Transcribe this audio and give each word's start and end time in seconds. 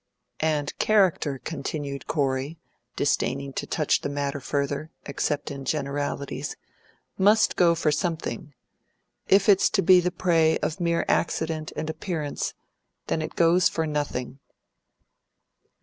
"And 0.39 0.75
character," 0.79 1.37
continued 1.37 2.07
Corey, 2.07 2.57
disdaining 2.95 3.53
to 3.53 3.67
touch 3.67 4.01
the 4.01 4.09
matter 4.09 4.39
further, 4.39 4.89
except 5.05 5.51
in 5.51 5.63
generalities, 5.63 6.55
"must 7.19 7.55
go 7.55 7.75
for 7.75 7.91
something. 7.91 8.55
If 9.27 9.47
it's 9.47 9.69
to 9.69 9.83
be 9.83 9.99
the 9.99 10.09
prey 10.09 10.57
of 10.57 10.79
mere 10.79 11.05
accident 11.07 11.71
and 11.75 11.87
appearance, 11.87 12.55
then 13.05 13.21
it 13.21 13.35
goes 13.35 13.69
for 13.69 13.85
nothing." 13.85 14.39